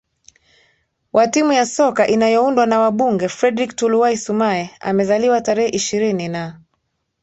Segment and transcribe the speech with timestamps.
[1.13, 6.61] wa timu ya soka inayoundwa na wabungeFrederick Tluway Sumaye amezaliwa tarehe ishirini na